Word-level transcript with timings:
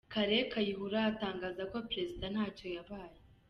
Kale 0.13 0.37
Kayihura 0.51 0.99
atangaza 1.11 1.63
ko 1.71 1.77
Perezida 1.89 2.25
ntacyo 2.33 2.67
yabaye. 2.75 3.17